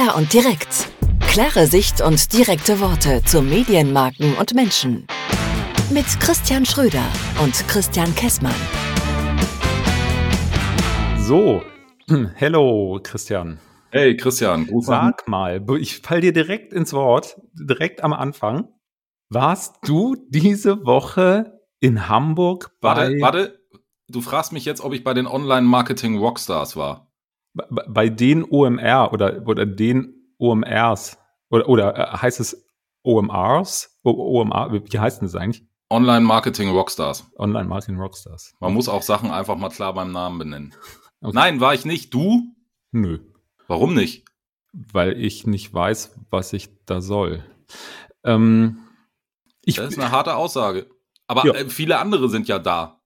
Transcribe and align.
Klar 0.00 0.16
und 0.16 0.32
direkt. 0.32 0.90
Klare 1.28 1.66
Sicht 1.66 2.00
und 2.00 2.32
direkte 2.32 2.80
Worte 2.80 3.22
zu 3.22 3.42
Medienmarken 3.42 4.34
und 4.34 4.54
Menschen. 4.54 5.06
Mit 5.92 6.06
Christian 6.20 6.64
Schröder 6.64 7.04
und 7.42 7.52
Christian 7.68 8.14
Kessmann. 8.14 8.54
So, 11.18 11.60
hello 12.34 12.98
Christian. 13.02 13.58
Hey 13.90 14.16
Christian, 14.16 14.68
Gruß 14.68 14.86
Sag 14.86 15.28
mal, 15.28 15.62
ich 15.78 15.98
fall 15.98 16.22
dir 16.22 16.32
direkt 16.32 16.72
ins 16.72 16.94
Wort, 16.94 17.38
direkt 17.52 18.02
am 18.02 18.14
Anfang. 18.14 18.68
Warst 19.28 19.80
du 19.84 20.16
diese 20.30 20.86
Woche 20.86 21.60
in 21.78 22.08
Hamburg 22.08 22.70
bei... 22.80 22.88
Warte, 22.88 23.20
warte, 23.20 23.60
du 24.08 24.22
fragst 24.22 24.54
mich 24.54 24.64
jetzt, 24.64 24.80
ob 24.80 24.94
ich 24.94 25.04
bei 25.04 25.12
den 25.12 25.26
Online-Marketing-Rockstars 25.26 26.76
war. 26.76 27.09
Bei, 27.52 28.08
den 28.08 28.44
OMR 28.44 29.12
oder, 29.12 29.46
oder 29.46 29.66
den 29.66 30.14
OMRs 30.38 31.18
oder, 31.50 31.68
oder 31.68 31.98
äh, 31.98 32.16
heißt 32.18 32.40
es 32.40 32.64
OMRs? 33.02 33.98
O 34.02 34.40
OMR, 34.40 34.72
wie 34.72 34.98
heißt 34.98 35.20
denn 35.20 35.28
das 35.28 35.34
eigentlich? 35.34 35.66
Online 35.90 36.20
Marketing 36.20 36.70
Rockstars. 36.70 37.28
Online 37.36 37.68
Marketing 37.68 37.98
Rockstars. 37.98 38.54
Man 38.60 38.72
muss 38.72 38.88
auch 38.88 39.02
Sachen 39.02 39.30
einfach 39.30 39.56
mal 39.56 39.70
klar 39.70 39.92
beim 39.92 40.12
Namen 40.12 40.38
benennen. 40.38 40.74
Okay. 41.22 41.32
Nein, 41.34 41.60
war 41.60 41.74
ich 41.74 41.84
nicht. 41.84 42.14
Du? 42.14 42.54
Nö. 42.92 43.18
Warum 43.68 43.92
nicht? 43.92 44.24
Weil 44.72 45.20
ich 45.22 45.46
nicht 45.46 45.74
weiß, 45.74 46.18
was 46.30 46.54
ich 46.54 46.70
da 46.86 47.02
soll. 47.02 47.44
Ähm, 48.24 48.78
ich, 49.62 49.76
das 49.76 49.90
ist 49.90 49.98
eine 49.98 50.10
harte 50.12 50.34
Aussage. 50.34 50.88
Aber 51.26 51.44
ja. 51.44 51.52
Äh, 51.52 51.68
viele 51.68 51.98
andere 51.98 52.30
sind 52.30 52.48
ja 52.48 52.58
da. 52.58 53.02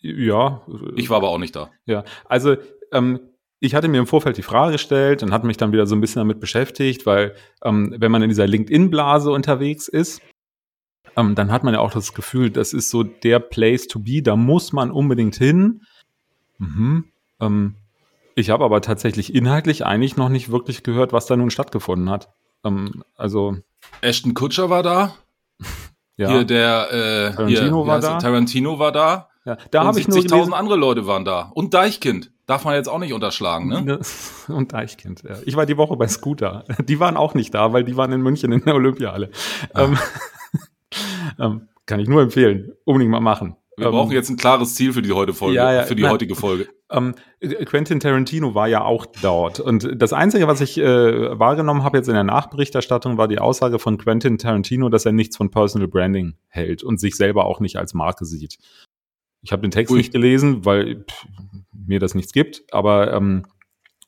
Ja. 0.00 0.60
Ich 0.94 1.08
war 1.08 1.16
aber 1.16 1.30
auch 1.30 1.38
nicht 1.38 1.56
da. 1.56 1.70
Ja, 1.86 2.04
also 2.26 2.56
ähm, 2.92 3.20
ich 3.64 3.74
hatte 3.74 3.88
mir 3.88 3.98
im 3.98 4.06
Vorfeld 4.06 4.36
die 4.36 4.42
Frage 4.42 4.72
gestellt 4.72 5.22
und 5.22 5.32
hatte 5.32 5.46
mich 5.46 5.56
dann 5.56 5.72
wieder 5.72 5.86
so 5.86 5.94
ein 5.96 6.00
bisschen 6.02 6.20
damit 6.20 6.38
beschäftigt, 6.38 7.06
weil 7.06 7.34
ähm, 7.64 7.94
wenn 7.96 8.12
man 8.12 8.22
in 8.22 8.28
dieser 8.28 8.46
LinkedIn-Blase 8.46 9.30
unterwegs 9.30 9.88
ist, 9.88 10.20
ähm, 11.16 11.34
dann 11.34 11.50
hat 11.50 11.64
man 11.64 11.72
ja 11.72 11.80
auch 11.80 11.92
das 11.92 12.12
Gefühl, 12.12 12.50
das 12.50 12.74
ist 12.74 12.90
so 12.90 13.02
der 13.04 13.38
Place 13.38 13.86
to 13.86 14.00
be, 14.00 14.22
da 14.22 14.36
muss 14.36 14.74
man 14.74 14.90
unbedingt 14.90 15.36
hin. 15.36 15.80
Mhm. 16.58 17.06
Ähm, 17.40 17.76
ich 18.34 18.50
habe 18.50 18.64
aber 18.64 18.82
tatsächlich 18.82 19.34
inhaltlich 19.34 19.86
eigentlich 19.86 20.18
noch 20.18 20.28
nicht 20.28 20.50
wirklich 20.50 20.82
gehört, 20.82 21.14
was 21.14 21.24
da 21.24 21.34
nun 21.34 21.50
stattgefunden 21.50 22.10
hat. 22.10 22.28
Ähm, 22.64 23.02
also 23.16 23.56
Ashton 24.02 24.34
Kutscher 24.34 24.68
war 24.68 24.82
da. 24.82 25.14
ja. 26.18 26.28
Hier 26.28 26.44
der 26.44 26.92
äh, 26.92 27.34
Tarantino 27.34 27.82
hier, 27.82 27.86
war 27.86 28.00
da. 28.00 28.18
Tarantino 28.18 28.78
war 28.78 28.92
da. 28.92 29.28
Ja, 29.46 29.56
da 29.70 29.84
habe 29.84 30.00
ich 30.00 30.08
nur 30.08 30.18
70.000 30.18 30.52
andere 30.52 30.76
Leute 30.76 31.06
waren 31.06 31.24
da 31.24 31.50
und 31.54 31.72
Deichkind. 31.72 32.33
Darf 32.46 32.64
man 32.64 32.74
jetzt 32.74 32.88
auch 32.88 32.98
nicht 32.98 33.12
unterschlagen, 33.12 33.68
ne? 33.68 34.00
Und 34.48 34.72
Deichkind, 34.72 35.22
ja. 35.22 35.36
Ich 35.46 35.56
war 35.56 35.64
die 35.64 35.78
Woche 35.78 35.96
bei 35.96 36.06
Scooter. 36.08 36.64
Die 36.84 37.00
waren 37.00 37.16
auch 37.16 37.34
nicht 37.34 37.54
da, 37.54 37.72
weil 37.72 37.84
die 37.84 37.96
waren 37.96 38.12
in 38.12 38.20
München 38.20 38.52
in 38.52 38.62
der 38.64 38.74
Olympiahalle. 38.74 39.30
Ah. 39.72 39.84
Ähm, 39.84 39.98
ähm, 41.38 41.68
kann 41.86 42.00
ich 42.00 42.08
nur 42.08 42.22
empfehlen. 42.22 42.72
Unbedingt 42.84 43.10
mal 43.10 43.20
machen. 43.20 43.56
Wir 43.76 43.86
ähm, 43.86 43.92
brauchen 43.92 44.12
jetzt 44.12 44.28
ein 44.28 44.36
klares 44.36 44.74
Ziel 44.74 44.92
für 44.92 45.02
die, 45.02 45.12
heute 45.12 45.32
Folge, 45.32 45.56
ja, 45.56 45.72
ja, 45.72 45.82
für 45.82 45.96
die 45.96 46.02
nein, 46.02 46.12
heutige 46.12 46.34
Folge. 46.34 46.68
Ähm, 46.90 47.14
Quentin 47.64 47.98
Tarantino 47.98 48.54
war 48.54 48.68
ja 48.68 48.84
auch 48.84 49.06
dort. 49.06 49.58
Und 49.58 49.90
das 50.00 50.12
Einzige, 50.12 50.46
was 50.46 50.60
ich 50.60 50.78
äh, 50.78 51.38
wahrgenommen 51.38 51.82
habe 51.82 51.96
jetzt 51.98 52.08
in 52.08 52.14
der 52.14 52.24
Nachberichterstattung, 52.24 53.18
war 53.18 53.26
die 53.26 53.38
Aussage 53.38 53.78
von 53.78 53.98
Quentin 53.98 54.38
Tarantino, 54.38 54.90
dass 54.90 55.06
er 55.06 55.12
nichts 55.12 55.36
von 55.36 55.50
Personal 55.50 55.88
Branding 55.88 56.34
hält 56.48 56.84
und 56.84 57.00
sich 57.00 57.16
selber 57.16 57.46
auch 57.46 57.60
nicht 57.60 57.76
als 57.76 57.94
Marke 57.94 58.26
sieht. 58.26 58.58
Ich 59.42 59.52
habe 59.52 59.62
den 59.62 59.70
Text 59.70 59.92
Ui. 59.92 59.98
nicht 59.98 60.12
gelesen, 60.12 60.64
weil 60.64 61.04
pff, 61.04 61.26
mir 61.74 62.00
das 62.00 62.14
nichts 62.14 62.32
gibt, 62.32 62.62
aber 62.72 63.12
ähm, 63.12 63.44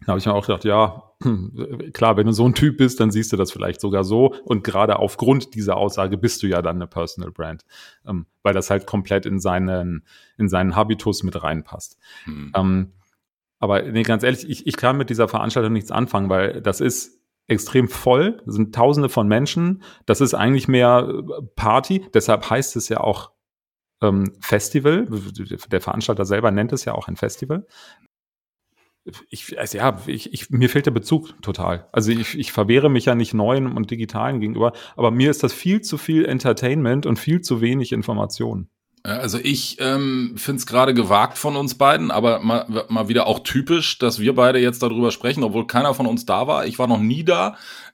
da 0.00 0.08
habe 0.08 0.18
ich 0.18 0.26
mir 0.26 0.34
auch 0.34 0.46
gedacht, 0.46 0.64
ja, 0.64 1.02
klar, 1.94 2.16
wenn 2.16 2.26
du 2.26 2.32
so 2.32 2.46
ein 2.46 2.54
Typ 2.54 2.76
bist, 2.76 3.00
dann 3.00 3.10
siehst 3.10 3.32
du 3.32 3.36
das 3.36 3.50
vielleicht 3.50 3.80
sogar 3.80 4.04
so. 4.04 4.34
Und 4.44 4.62
gerade 4.62 4.98
aufgrund 4.98 5.54
dieser 5.54 5.76
Aussage 5.76 6.18
bist 6.18 6.42
du 6.42 6.46
ja 6.46 6.60
dann 6.60 6.76
eine 6.76 6.86
Personal 6.86 7.30
Brand, 7.30 7.64
ähm, 8.06 8.26
weil 8.42 8.52
das 8.52 8.70
halt 8.70 8.86
komplett 8.86 9.24
in 9.24 9.40
seinen, 9.40 10.04
in 10.36 10.48
seinen 10.48 10.76
Habitus 10.76 11.22
mit 11.22 11.42
reinpasst. 11.42 11.98
Mhm. 12.26 12.52
Ähm, 12.54 12.92
aber 13.58 13.82
nee, 13.82 14.02
ganz 14.02 14.22
ehrlich, 14.22 14.48
ich, 14.48 14.66
ich 14.66 14.76
kann 14.76 14.98
mit 14.98 15.08
dieser 15.08 15.28
Veranstaltung 15.28 15.72
nichts 15.72 15.90
anfangen, 15.90 16.28
weil 16.28 16.60
das 16.60 16.80
ist 16.80 17.18
extrem 17.46 17.88
voll, 17.88 18.42
das 18.44 18.56
sind 18.56 18.74
tausende 18.74 19.08
von 19.08 19.28
Menschen, 19.28 19.82
das 20.04 20.20
ist 20.20 20.34
eigentlich 20.34 20.68
mehr 20.68 21.08
äh, 21.08 21.42
Party, 21.54 22.04
deshalb 22.12 22.50
heißt 22.50 22.76
es 22.76 22.88
ja 22.88 23.00
auch 23.00 23.30
ähm, 24.08 24.32
Festival. 24.40 25.06
Der 25.70 25.80
Veranstalter 25.80 26.24
selber 26.24 26.50
nennt 26.50 26.72
es 26.72 26.84
ja 26.84 26.94
auch 26.94 27.08
ein 27.08 27.16
Festival. 27.16 27.66
Ich, 29.30 29.58
also 29.58 29.78
ja, 29.78 30.02
ich, 30.06 30.32
ich, 30.32 30.50
mir 30.50 30.68
fehlt 30.68 30.86
der 30.86 30.90
Bezug 30.90 31.40
total. 31.40 31.88
Also 31.92 32.10
ich, 32.10 32.36
ich 32.36 32.50
verwehre 32.50 32.90
mich 32.90 33.04
ja 33.04 33.14
nicht 33.14 33.34
neuen 33.34 33.76
und 33.76 33.90
digitalen 33.90 34.40
gegenüber, 34.40 34.72
aber 34.96 35.12
mir 35.12 35.30
ist 35.30 35.44
das 35.44 35.52
viel 35.52 35.80
zu 35.80 35.96
viel 35.96 36.24
Entertainment 36.24 37.06
und 37.06 37.18
viel 37.18 37.40
zu 37.40 37.60
wenig 37.60 37.92
Information. 37.92 38.68
Also 39.04 39.38
ich 39.40 39.76
ähm, 39.78 40.34
finde 40.36 40.58
es 40.58 40.66
gerade 40.66 40.92
gewagt 40.92 41.38
von 41.38 41.54
uns 41.54 41.76
beiden, 41.76 42.10
aber 42.10 42.40
mal, 42.40 42.86
mal 42.88 43.06
wieder 43.06 43.28
auch 43.28 43.38
typisch, 43.40 43.98
dass 43.98 44.18
wir 44.18 44.34
beide 44.34 44.58
jetzt 44.58 44.82
darüber 44.82 45.12
sprechen, 45.12 45.44
obwohl 45.44 45.68
keiner 45.68 45.94
von 45.94 46.06
uns 46.06 46.26
da 46.26 46.48
war. 46.48 46.66
Ich 46.66 46.80
war 46.80 46.88
noch 46.88 46.98
nie 46.98 47.22
da, 47.22 47.50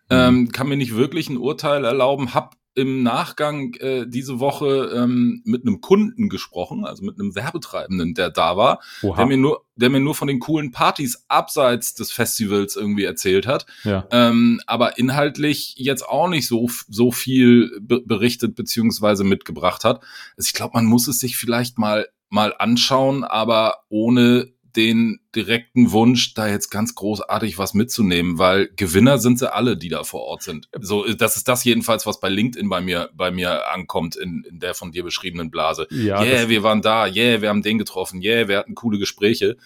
mhm. 0.09 0.17
ähm, 0.17 0.53
kann 0.53 0.69
mir 0.69 0.79
nicht 0.79 0.97
wirklich 0.97 1.29
ein 1.29 1.37
Urteil 1.37 1.85
erlauben, 1.85 2.33
hab 2.33 2.57
im 2.75 3.03
Nachgang 3.03 3.75
äh, 3.75 4.07
diese 4.07 4.41
Woche 4.41 4.91
ähm, 4.95 5.43
mit 5.45 5.67
einem 5.67 5.81
Kunden 5.81 6.29
gesprochen, 6.29 6.85
also 6.85 7.05
mit 7.05 7.21
einem 7.21 7.35
Werbetreibenden, 7.35 8.15
der 8.15 8.31
da 8.31 8.57
war, 8.57 8.81
der 9.03 9.27
mir 9.27 9.37
nur, 9.37 9.65
der 9.77 9.91
mir 9.91 10.01
nur 10.01 10.15
von 10.15 10.29
den 10.29 10.41
coolen 10.41 10.71
Partys 10.71 11.25
abseits 11.29 11.95
des 11.95 12.13
Festivals 12.13 12.77
irgendwie 12.77 13.05
erzählt 13.05 13.47
hat, 13.47 13.67
ja. 13.85 14.07
ähm, 14.11 14.61
aber 14.67 14.99
inhaltlich 14.99 15.75
jetzt 15.77 16.07
auch 16.09 16.29
nicht 16.29 16.49
so 16.49 16.69
so 16.89 17.13
viel 17.13 17.79
be 17.81 18.01
berichtet 18.01 18.55
beziehungsweise 18.55 19.25
mitgebracht 19.25 19.85
hat. 19.85 20.03
Also 20.37 20.47
ich 20.47 20.55
glaube, 20.55 20.73
man 20.75 20.87
muss 20.87 21.09
es 21.09 21.19
sich 21.19 21.37
vielleicht 21.37 21.79
mal 21.79 22.07
mal 22.31 22.55
anschauen, 22.59 23.25
aber 23.25 23.85
ohne 23.91 24.53
den 24.77 25.21
direkten 25.35 25.93
Wunsch, 25.93 26.35
da 26.35 26.49
jetzt 26.49 26.71
ganz 26.71 26.95
großartig 26.95 27.59
was 27.59 27.75
mitzunehmen, 27.75 28.39
weil 28.39 28.69
Gewinner 28.77 29.19
sind 29.19 29.39
sie 29.39 29.53
alle, 29.53 29.77
die 29.77 29.89
da 29.89 30.05
vor 30.05 30.23
Ort 30.23 30.43
sind. 30.43 30.69
So, 30.81 31.07
das 31.15 31.37
ist 31.37 31.49
das 31.49 31.65
jedenfalls, 31.65 32.07
was 32.07 32.21
bei 32.21 32.29
LinkedIn 32.29 32.69
bei 32.69 32.81
mir, 32.81 33.11
bei 33.15 33.31
mir 33.31 33.71
ankommt 33.73 34.17
in, 34.17 34.45
in 34.49 34.59
der 34.61 34.75
von 34.75 34.93
dir 34.93 35.05
beschriebenen 35.05 35.51
Blase. 35.51 35.87
Ja, 35.91 36.23
yeah, 36.23 36.49
wir 36.49 36.63
waren 36.63 36.83
da, 36.83 37.07
yeah, 37.07 37.41
wir 37.41 37.49
haben 37.49 37.63
den 37.63 37.79
getroffen, 37.79 38.23
yeah, 38.23 38.49
wir 38.49 38.59
hatten 38.59 38.75
coole 38.75 38.99
Gespräche. 38.99 39.57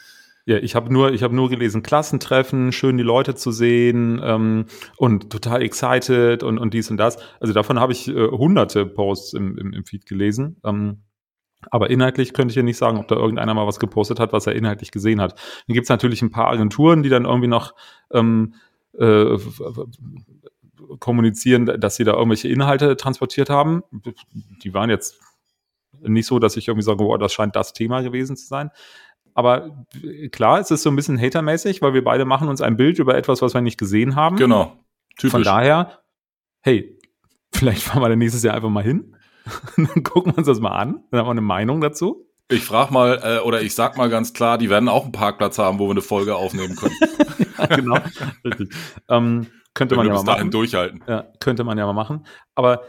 Ja, 0.48 0.58
ich 0.58 0.76
habe 0.76 0.92
nur, 0.92 1.12
ich 1.12 1.24
habe 1.24 1.34
nur 1.34 1.50
gelesen, 1.50 1.82
Klassentreffen, 1.82 2.70
schön 2.70 2.96
die 2.96 3.02
Leute 3.02 3.34
zu 3.34 3.50
sehen 3.50 4.20
ähm, 4.22 4.66
und 4.96 5.30
total 5.30 5.60
excited 5.62 6.44
und, 6.44 6.58
und 6.58 6.72
dies 6.72 6.88
und 6.88 6.98
das. 6.98 7.18
Also 7.40 7.52
davon 7.52 7.80
habe 7.80 7.92
ich 7.92 8.06
äh, 8.06 8.12
hunderte 8.12 8.86
Posts 8.86 9.32
im, 9.32 9.58
im, 9.58 9.72
im 9.72 9.84
Feed 9.84 10.06
gelesen. 10.06 10.60
Ähm, 10.64 11.02
aber 11.70 11.90
inhaltlich 11.90 12.32
könnte 12.32 12.52
ich 12.52 12.54
dir 12.54 12.62
nicht 12.62 12.76
sagen, 12.76 12.98
ob 12.98 13.08
da 13.08 13.16
irgendeiner 13.16 13.54
mal 13.54 13.66
was 13.66 13.78
gepostet 13.78 14.20
hat, 14.20 14.32
was 14.32 14.46
er 14.46 14.54
inhaltlich 14.54 14.90
gesehen 14.90 15.20
hat. 15.20 15.32
Dann 15.66 15.74
gibt 15.74 15.84
es 15.84 15.88
natürlich 15.88 16.22
ein 16.22 16.30
paar 16.30 16.48
Agenturen, 16.48 17.02
die 17.02 17.08
dann 17.08 17.24
irgendwie 17.24 17.48
noch 17.48 17.74
ähm, 18.12 18.54
äh, 18.98 19.38
kommunizieren, 21.00 21.66
dass 21.66 21.96
sie 21.96 22.04
da 22.04 22.12
irgendwelche 22.12 22.48
Inhalte 22.48 22.96
transportiert 22.96 23.50
haben. 23.50 23.82
Die 24.62 24.74
waren 24.74 24.90
jetzt 24.90 25.20
nicht 26.00 26.26
so, 26.26 26.38
dass 26.38 26.56
ich 26.56 26.68
irgendwie 26.68 26.84
sage, 26.84 26.98
boah, 26.98 27.18
das 27.18 27.32
scheint 27.32 27.56
das 27.56 27.72
Thema 27.72 28.02
gewesen 28.02 28.36
zu 28.36 28.46
sein. 28.46 28.70
Aber 29.34 29.84
klar, 30.32 30.60
es 30.60 30.70
ist 30.70 30.82
so 30.82 30.90
ein 30.90 30.96
bisschen 30.96 31.18
hatermäßig, 31.18 31.82
weil 31.82 31.94
wir 31.94 32.04
beide 32.04 32.24
machen 32.24 32.48
uns 32.48 32.60
ein 32.60 32.76
Bild 32.76 32.98
über 32.98 33.16
etwas, 33.16 33.42
was 33.42 33.54
wir 33.54 33.60
nicht 33.60 33.78
gesehen 33.78 34.16
haben. 34.16 34.36
Genau. 34.36 34.76
Typisch. 35.16 35.32
Von 35.32 35.42
daher, 35.42 36.02
hey, 36.60 36.98
vielleicht 37.52 37.82
fahren 37.82 38.02
wir 38.02 38.08
dann 38.08 38.18
nächstes 38.18 38.42
Jahr 38.42 38.54
einfach 38.54 38.70
mal 38.70 38.84
hin 38.84 39.15
dann 39.76 40.02
gucken 40.02 40.32
wir 40.32 40.38
uns 40.38 40.46
das 40.46 40.60
mal 40.60 40.76
an. 40.76 41.04
Dann 41.10 41.20
haben 41.20 41.26
wir 41.26 41.30
eine 41.32 41.40
Meinung 41.40 41.80
dazu. 41.80 42.26
Ich 42.48 42.62
frage 42.62 42.92
mal, 42.92 43.20
äh, 43.24 43.38
oder 43.40 43.62
ich 43.62 43.74
sag 43.74 43.96
mal 43.96 44.08
ganz 44.08 44.32
klar, 44.32 44.56
die 44.58 44.70
werden 44.70 44.88
auch 44.88 45.02
einen 45.02 45.12
Parkplatz 45.12 45.58
haben, 45.58 45.78
wo 45.78 45.86
wir 45.86 45.92
eine 45.92 46.02
Folge 46.02 46.36
aufnehmen 46.36 46.76
können. 46.76 46.94
ja, 47.58 47.66
genau, 47.66 47.98
richtig. 48.44 48.72
Ähm, 49.08 49.48
könnte 49.74 49.96
Wenn 49.96 50.06
man 50.06 50.16
ja 50.16 50.22
mal 50.22 50.36
machen. 50.36 50.50
durchhalten. 50.50 51.02
Ja, 51.08 51.26
könnte 51.40 51.64
man 51.64 51.76
ja 51.76 51.86
mal 51.86 51.92
machen. 51.92 52.26
Aber 52.54 52.82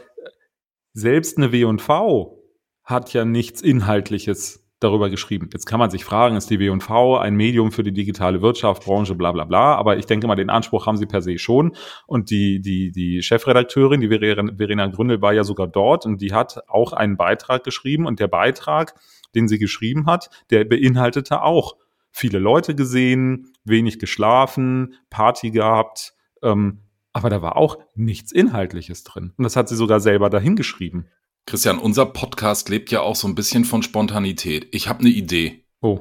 selbst 0.92 1.36
eine 1.36 1.52
W&V 1.52 2.38
hat 2.84 3.12
ja 3.12 3.24
nichts 3.24 3.60
Inhaltliches 3.60 4.64
darüber 4.80 5.10
geschrieben. 5.10 5.48
Jetzt 5.52 5.66
kann 5.66 5.80
man 5.80 5.90
sich 5.90 6.04
fragen, 6.04 6.36
ist 6.36 6.50
die 6.50 6.60
W&V 6.60 7.16
ein 7.16 7.34
Medium 7.34 7.72
für 7.72 7.82
die 7.82 7.92
digitale 7.92 8.42
Wirtschaft, 8.42 8.84
Branche, 8.84 9.14
bla 9.14 9.32
bla 9.32 9.44
bla, 9.44 9.74
aber 9.74 9.96
ich 9.96 10.06
denke 10.06 10.26
mal, 10.26 10.36
den 10.36 10.50
Anspruch 10.50 10.86
haben 10.86 10.96
sie 10.96 11.06
per 11.06 11.20
se 11.22 11.38
schon 11.38 11.74
und 12.06 12.30
die, 12.30 12.60
die, 12.60 12.92
die 12.92 13.22
Chefredakteurin, 13.22 14.00
die 14.00 14.08
Verena 14.08 14.86
Gründel, 14.86 15.20
war 15.20 15.32
ja 15.32 15.44
sogar 15.44 15.66
dort 15.66 16.06
und 16.06 16.20
die 16.20 16.32
hat 16.32 16.62
auch 16.68 16.92
einen 16.92 17.16
Beitrag 17.16 17.64
geschrieben 17.64 18.06
und 18.06 18.20
der 18.20 18.28
Beitrag, 18.28 18.94
den 19.34 19.48
sie 19.48 19.58
geschrieben 19.58 20.06
hat, 20.06 20.30
der 20.50 20.64
beinhaltete 20.64 21.42
auch 21.42 21.76
viele 22.10 22.38
Leute 22.38 22.74
gesehen, 22.74 23.52
wenig 23.64 23.98
geschlafen, 23.98 24.94
Party 25.10 25.50
gehabt, 25.50 26.14
ähm, 26.42 26.82
aber 27.12 27.30
da 27.30 27.42
war 27.42 27.56
auch 27.56 27.78
nichts 27.94 28.30
Inhaltliches 28.30 29.02
drin. 29.02 29.32
Und 29.36 29.42
das 29.42 29.56
hat 29.56 29.68
sie 29.68 29.76
sogar 29.76 29.98
selber 29.98 30.30
dahingeschrieben. 30.30 31.08
Christian, 31.48 31.78
unser 31.78 32.04
Podcast 32.04 32.68
lebt 32.68 32.90
ja 32.90 33.00
auch 33.00 33.16
so 33.16 33.26
ein 33.26 33.34
bisschen 33.34 33.64
von 33.64 33.82
Spontanität. 33.82 34.68
Ich 34.70 34.86
habe 34.86 35.00
eine 35.00 35.08
Idee. 35.08 35.64
Oh. 35.80 36.00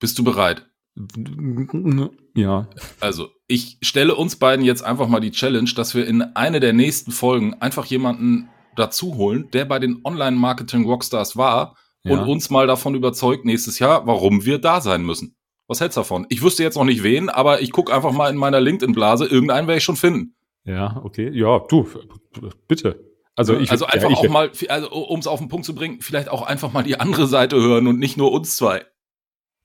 Bist 0.00 0.18
du 0.18 0.24
bereit? 0.24 0.66
Ja. 2.34 2.68
Also, 2.98 3.28
ich 3.46 3.78
stelle 3.82 4.16
uns 4.16 4.34
beiden 4.34 4.64
jetzt 4.64 4.82
einfach 4.82 5.06
mal 5.06 5.20
die 5.20 5.30
Challenge, 5.30 5.70
dass 5.76 5.94
wir 5.94 6.04
in 6.08 6.22
eine 6.22 6.58
der 6.58 6.72
nächsten 6.72 7.12
Folgen 7.12 7.54
einfach 7.60 7.84
jemanden 7.84 8.48
dazu 8.74 9.14
holen, 9.14 9.48
der 9.52 9.64
bei 9.64 9.78
den 9.78 10.00
Online-Marketing-Rockstars 10.02 11.36
war 11.36 11.76
Ja. 12.02 12.14
und 12.18 12.28
uns 12.28 12.50
mal 12.50 12.66
davon 12.66 12.96
überzeugt 12.96 13.44
nächstes 13.44 13.78
Jahr, 13.78 14.08
warum 14.08 14.44
wir 14.44 14.58
da 14.58 14.80
sein 14.80 15.06
müssen. 15.06 15.36
Was 15.68 15.80
hältst 15.80 15.96
du 15.96 16.00
davon? 16.00 16.26
Ich 16.30 16.42
wüsste 16.42 16.64
jetzt 16.64 16.74
noch 16.74 16.84
nicht 16.84 17.04
wen, 17.04 17.28
aber 17.28 17.62
ich 17.62 17.70
gucke 17.70 17.94
einfach 17.94 18.10
mal 18.10 18.28
in 18.28 18.36
meiner 18.36 18.60
LinkedIn-Blase. 18.60 19.26
Irgendeinen 19.26 19.68
werde 19.68 19.78
ich 19.78 19.84
schon 19.84 19.94
finden. 19.94 20.34
Ja, 20.64 21.00
okay. 21.04 21.30
Ja, 21.32 21.60
du, 21.68 21.86
bitte. 22.66 23.13
Also, 23.36 23.56
ich, 23.58 23.70
also 23.70 23.86
einfach 23.86 24.10
ja, 24.10 24.16
ich, 24.16 24.28
auch 24.28 24.32
mal, 24.32 24.50
also 24.68 24.90
um 24.90 25.18
es 25.18 25.26
auf 25.26 25.40
den 25.40 25.48
Punkt 25.48 25.66
zu 25.66 25.74
bringen, 25.74 26.00
vielleicht 26.00 26.28
auch 26.28 26.42
einfach 26.42 26.72
mal 26.72 26.82
die 26.82 27.00
andere 27.00 27.26
Seite 27.26 27.56
hören 27.56 27.86
und 27.86 27.98
nicht 27.98 28.16
nur 28.16 28.32
uns 28.32 28.56
zwei. 28.56 28.84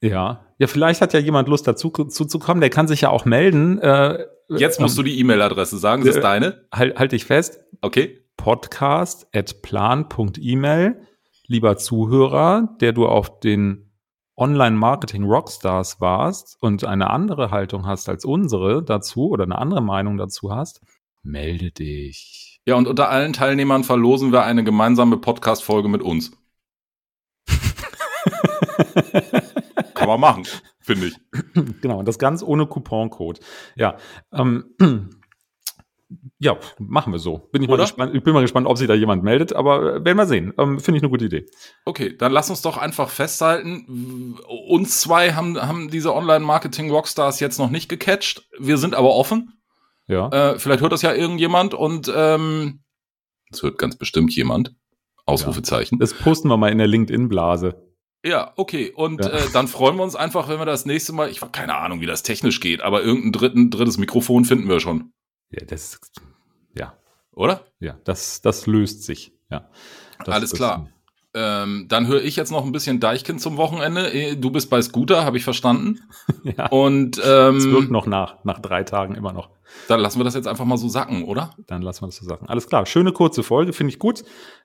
Ja. 0.02 0.46
Ja, 0.58 0.68
vielleicht 0.68 1.02
hat 1.02 1.14
ja 1.14 1.20
jemand 1.20 1.48
Lust 1.48 1.68
dazu 1.68 1.90
zu, 1.90 2.26
zu 2.26 2.40
kommen. 2.40 2.62
Der 2.62 2.70
kann 2.70 2.88
sich 2.88 3.02
ja 3.02 3.10
auch 3.10 3.26
melden. 3.26 3.80
Äh, 3.80 4.26
Jetzt 4.50 4.80
musst 4.80 4.98
du 4.98 5.04
die 5.04 5.20
E-Mail-Adresse 5.20 5.78
sagen. 5.78 6.04
Das 6.04 6.16
ist 6.16 6.20
äh, 6.20 6.22
deine. 6.22 6.66
halt, 6.74 6.98
halt 6.98 7.12
dich 7.12 7.26
fest. 7.26 7.60
Okay. 7.82 8.26
Podcast 8.36 9.28
at 9.34 9.62
plan.email. 9.62 11.02
Lieber 11.46 11.78
Zuhörer, 11.78 12.76
der 12.82 12.94
du 12.94 13.08
auf 13.08 13.40
den 13.40 13.92
Online-Marketing 14.38 15.26
Rockstars 15.26 16.00
warst 16.00 16.58
und 16.62 16.86
eine 16.86 17.10
andere 17.10 17.52
Haltung 17.52 17.86
hast 17.86 18.08
als 18.08 18.24
unsere 18.24 18.84
dazu 18.84 19.30
oder 19.30 19.44
eine 19.44 19.58
andere 19.58 19.82
Meinung 19.82 20.18
dazu 20.18 20.52
hast, 20.52 20.82
melde 21.24 21.72
dich. 21.72 22.59
Ja, 22.70 22.76
und 22.76 22.88
unter 22.88 23.10
allen 23.10 23.34
Teilnehmern 23.34 23.84
verlosen 23.84 24.32
wir 24.32 24.44
eine 24.44 24.64
gemeinsame 24.64 25.18
Podcast-Folge 25.18 25.90
mit 25.90 26.04
uns. 26.04 26.34
Kann 29.96 30.08
man 30.08 30.20
machen, 30.20 30.44
finde 30.80 31.08
ich. 31.08 31.16
Genau, 31.82 31.98
und 31.98 32.08
das 32.08 32.20
ganz 32.20 32.44
ohne 32.44 32.68
Couponcode. 32.68 33.40
Ja, 33.76 33.98
ähm, 34.32 34.76
ja, 36.38 36.60
machen 36.78 37.12
wir 37.12 37.18
so. 37.18 37.40
Bin 37.52 37.64
ich, 37.64 37.70
mal 37.70 37.78
gespannt, 37.78 38.14
ich 38.14 38.22
bin 38.22 38.36
mal 38.36 38.42
gespannt, 38.42 38.68
ob 38.68 38.78
sich 38.78 38.88
da 38.88 38.94
jemand 38.94 39.24
meldet, 39.24 39.54
aber 39.54 39.96
äh, 39.96 40.06
werden 40.06 40.18
wir 40.18 40.28
sehen. 40.28 40.54
Ähm, 40.60 40.80
Finde 40.80 41.00
ich 41.00 41.04
eine 41.04 41.10
gute 41.10 41.26
Idee. 41.26 41.48
Okay, 41.86 42.16
dann 42.16 42.32
lass 42.32 42.52
uns 42.52 42.62
doch 42.62 42.78
einfach 42.78 43.10
festhalten, 43.10 44.38
uns 44.68 45.02
zwei 45.02 45.34
haben, 45.34 45.60
haben 45.60 45.90
diese 45.90 46.14
Online-Marketing-Rockstars 46.14 47.40
jetzt 47.40 47.58
noch 47.58 47.72
nicht 47.72 47.90
gecatcht. 47.90 48.48
Wir 48.60 48.78
sind 48.78 48.94
aber 48.94 49.16
offen. 49.16 49.59
Ja. 50.10 50.28
Äh, 50.54 50.60
vielleicht 50.60 50.82
hört 50.82 50.92
das 50.92 51.02
ja 51.02 51.14
irgendjemand 51.14 51.74
und 51.74 52.12
ähm, 52.14 52.82
es 53.52 53.64
hört 53.64 53.78
ganz 53.78 53.96
bestimmt 53.98 54.36
jemand. 54.36 54.76
Ausrufezeichen. 55.26 56.00
Das 56.00 56.14
posten 56.14 56.48
wir 56.50 56.58
mal 56.58 56.72
in 56.72 56.80
der 56.80 56.88
LinkedIn-Blase. 56.88 57.80
Ja, 58.26 58.52
okay. 58.58 58.92
Und 58.92 59.24
Ja. 59.24 59.30
Äh, 59.32 59.44
dann 59.54 59.68
freuen 59.68 59.96
wir 59.98 60.04
uns 60.04 60.16
einfach, 60.16 60.50
wenn 60.50 60.58
wir 60.60 60.66
das 60.66 60.86
nächste 60.86 61.14
Mal, 61.14 61.30
ich 61.30 61.42
habe 61.42 61.52
keine 61.52 61.76
Ahnung, 61.78 62.02
wie 62.02 62.08
das 62.08 62.24
technisch 62.24 62.60
geht, 62.60 62.82
aber 62.82 63.04
irgendein 63.04 63.32
dritten, 63.32 63.70
drittes 63.70 63.98
Mikrofon 64.00 64.44
finden 64.46 64.68
wir 64.68 64.80
schon, 64.80 65.14
Ja, 65.52 65.64
das, 65.66 66.00
ja, 66.76 66.98
oder? 67.32 67.64
ja, 67.80 67.98
das, 68.04 68.42
das 68.42 68.66
löst 68.66 69.04
sich. 69.04 69.32
Ja. 69.52 69.70
Das, 70.26 70.30
Alles 70.30 70.50
das- 70.50 70.58
klar. 70.58 70.90
Ähm, 71.36 71.86
dann 71.88 72.08
höre 72.08 72.24
ich 72.24 72.36
jetzt 72.36 72.52
noch 72.52 72.66
ein 72.66 72.72
bisschen 72.72 73.00
Deichkind 73.00 73.40
zum 73.40 73.58
Wochenende. 73.58 74.12
Eh, 74.12 74.36
Du 74.36 74.50
bist 74.50 74.70
bei 74.70 74.82
Scooter, 74.82 75.26
habe 75.26 75.38
ich 75.38 75.44
verstanden. 75.44 76.00
Ja. 76.58 76.68
Und 76.68 77.18
Es 77.18 77.26
wirkt 77.26 77.86
ähm, 77.88 77.92
noch 77.92 78.08
nach, 78.08 78.44
nach 78.44 78.60
drei 78.60 78.84
Tagen 78.84 79.14
immer 79.16 79.32
noch. 79.34 79.50
dann 79.88 80.00
lassen 80.00 80.20
wir 80.20 80.24
das 80.24 80.34
jetzt 80.34 80.48
einfach 80.48 80.66
mal 80.66 80.78
so 80.78 80.88
sacken, 80.90 81.24
oder? 81.26 81.52
Dann 81.68 81.82
lassen 81.84 82.02
wir 82.02 82.08
das 82.08 82.16
so 82.16 82.26
sagen. 82.26 82.48
Alles 82.48 82.68
klar, 82.68 82.86
schöne 82.88 83.12
kurze 83.12 83.44
Folge, 83.44 83.74
finde 83.74 83.94
ich 83.94 84.00
gut. 84.00 84.24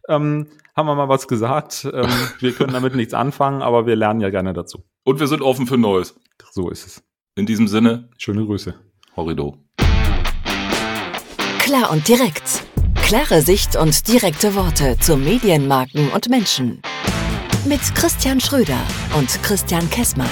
Ähm, 0.08 0.46
haben 0.74 0.86
wir 0.86 0.94
mal 0.94 1.08
was 1.08 1.28
gesagt. 1.28 1.86
Ähm, 1.92 2.08
wir 2.40 2.52
können 2.52 2.72
damit 2.72 2.94
nichts 2.94 3.12
anfangen, 3.12 3.60
aber 3.60 3.86
wir 3.86 3.96
lernen 3.96 4.20
ja 4.20 4.30
gerne 4.30 4.52
dazu. 4.54 4.84
Und 5.04 5.20
wir 5.20 5.26
sind 5.26 5.42
offen 5.42 5.66
für 5.66 5.76
Neues. 5.76 6.14
So 6.52 6.70
ist 6.70 6.86
es. 6.86 7.02
In 7.34 7.44
diesem 7.46 7.68
Sinne, 7.68 8.08
Schöne 8.16 8.44
Grüße. 8.46 8.74
Horrido. 9.16 9.58
Klar 11.58 11.90
und 11.90 12.06
direkt. 12.08 12.62
Klare 13.14 13.42
Sicht 13.42 13.76
und 13.76 14.08
direkte 14.08 14.56
Worte 14.56 14.98
zu 14.98 15.16
Medienmarken 15.16 16.10
und 16.10 16.28
Menschen. 16.28 16.82
Mit 17.64 17.80
Christian 17.94 18.40
Schröder 18.40 18.80
und 19.16 19.40
Christian 19.44 19.88
Kessmann. 19.88 20.26